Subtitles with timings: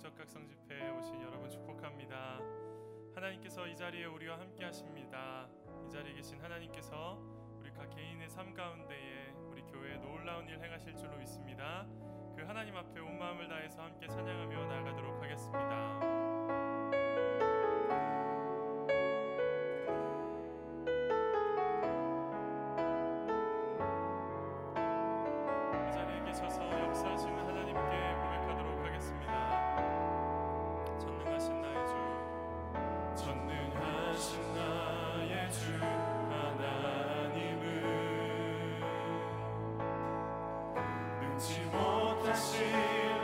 [0.00, 2.40] 적각성 집회에 오신 여러분 축복합니다.
[3.14, 5.46] 하나님께서 이 자리에 우리와 함께 하십니다.
[5.86, 7.18] 이 자리에 계신 하나님께서
[7.58, 11.86] 우리 각 개인의 삶 가운데에 우리 교회에 놀라운 일 행하실 줄로 믿습니다.
[12.34, 16.00] 그 하나님 앞에 온 마음을 다해서 함께 찬양하며 나아가도록 하겠습니다.
[25.88, 27.39] 이 자리에 계셔서 역사하시는
[42.30, 42.62] 하실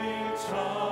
[0.00, 0.85] 일처럼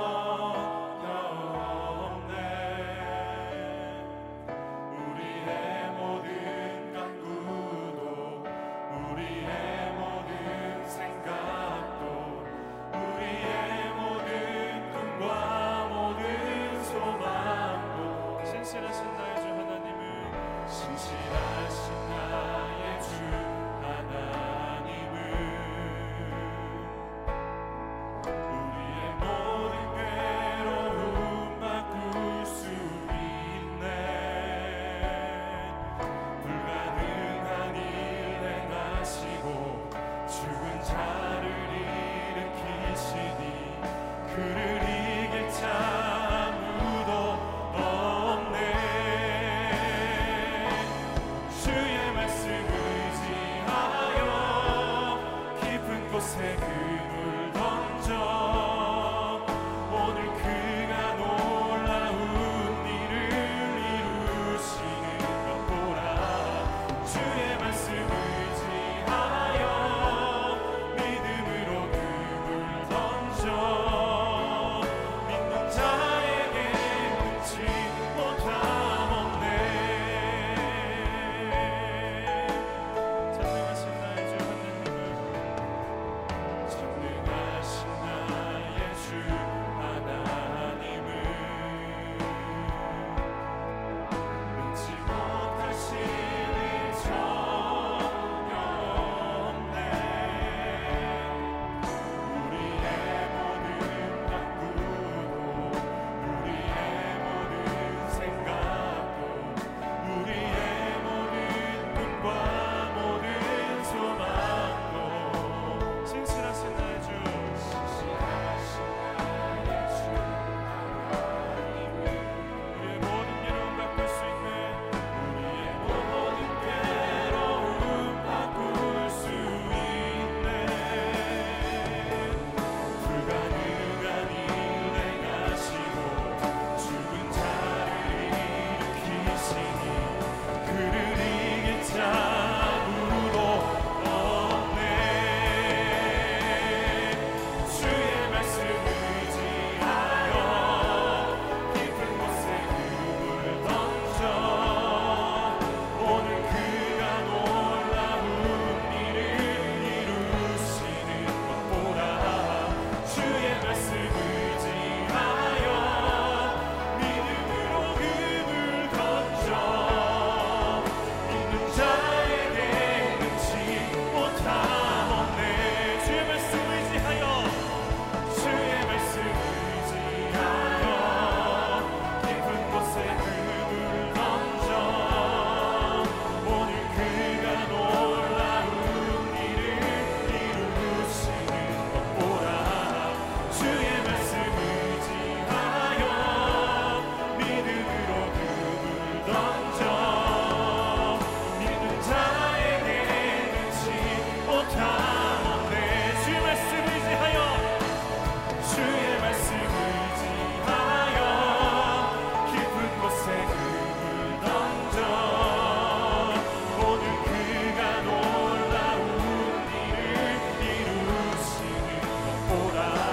[222.73, 223.04] Lord,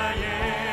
[0.00, 0.69] yeah.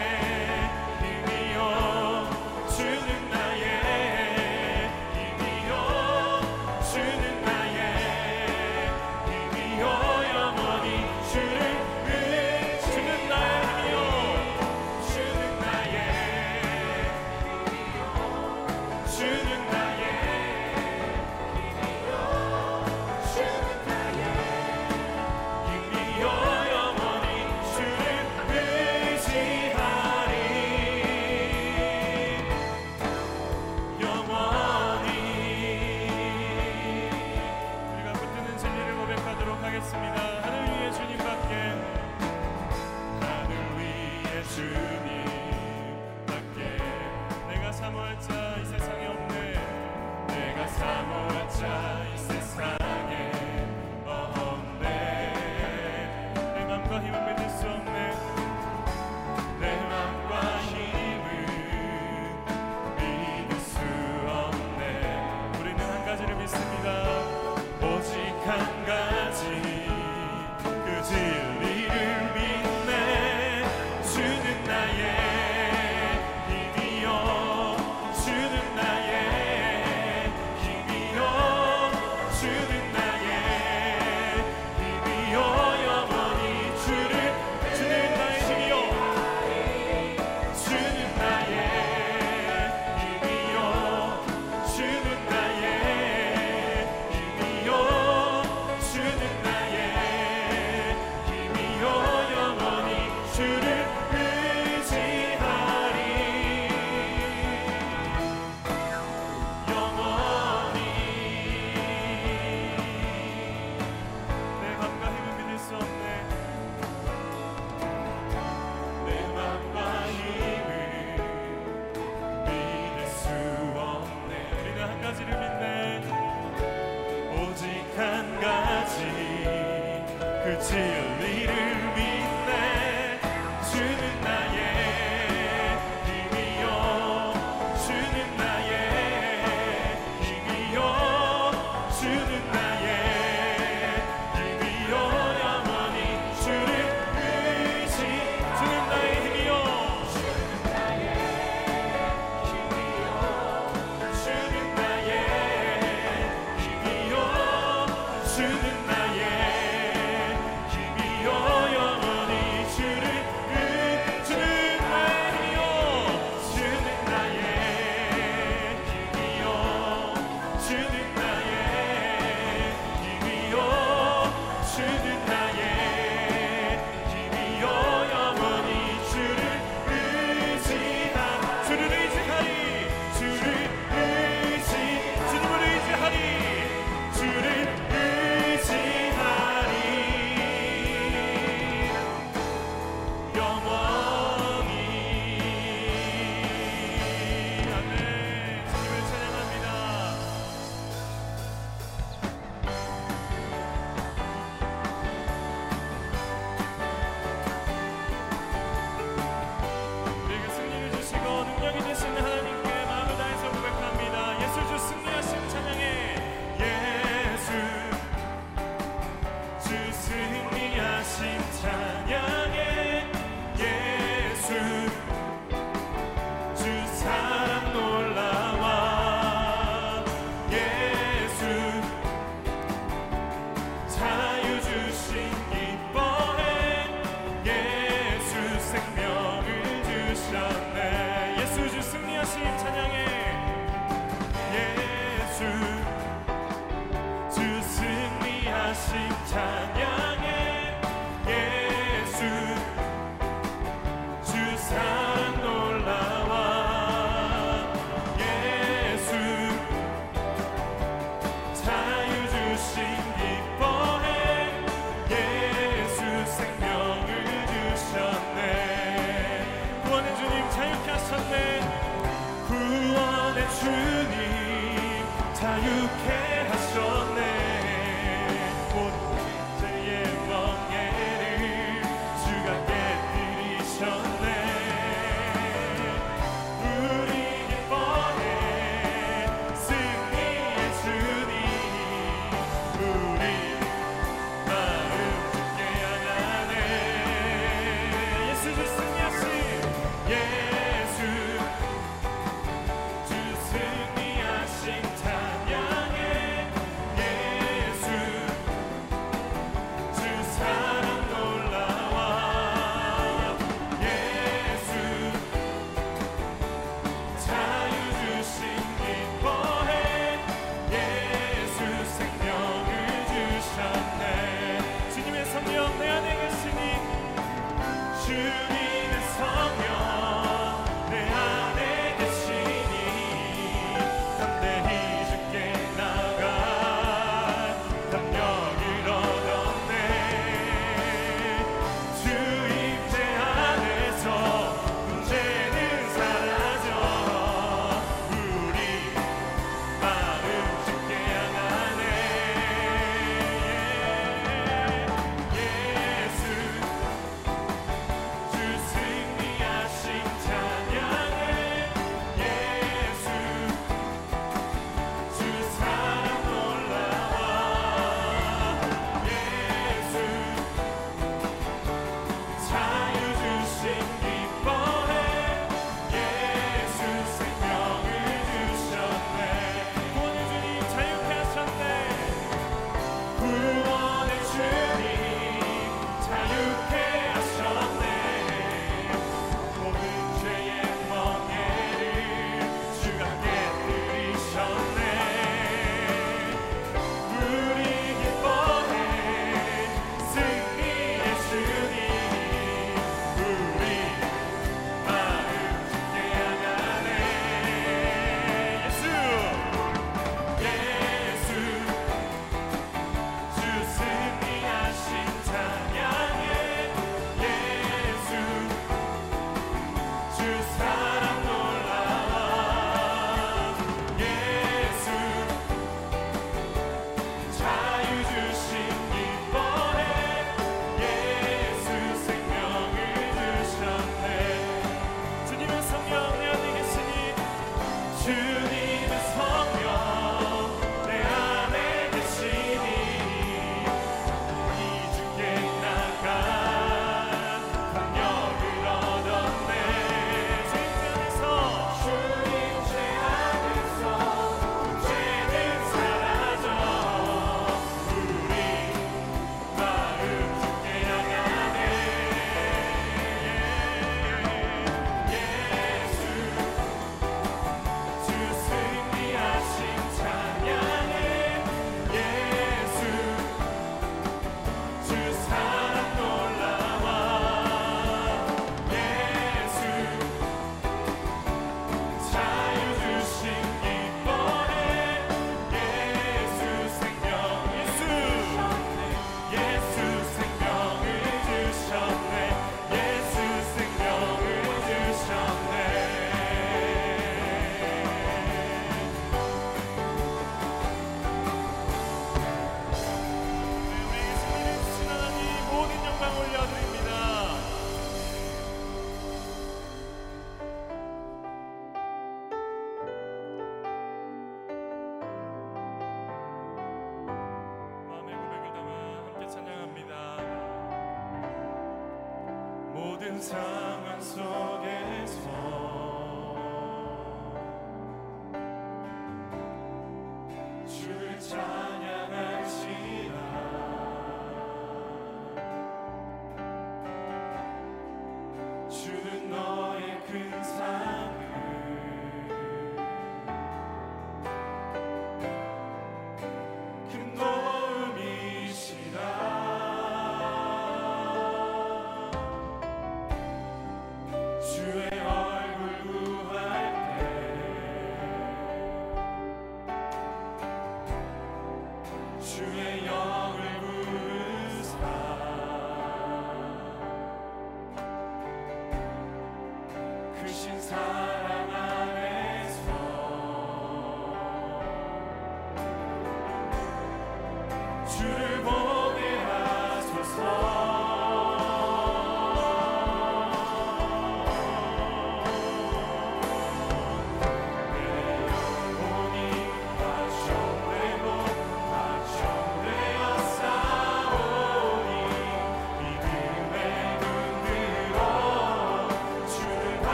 [275.68, 276.17] you can.